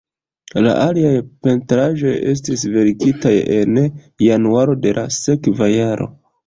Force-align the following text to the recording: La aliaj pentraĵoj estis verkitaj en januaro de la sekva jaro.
La 0.67 0.71
aliaj 0.85 1.11
pentraĵoj 1.47 2.15
estis 2.33 2.65
verkitaj 2.79 3.37
en 3.59 3.79
januaro 4.31 4.79
de 4.87 4.99
la 5.01 5.07
sekva 5.23 5.75
jaro. 5.79 6.15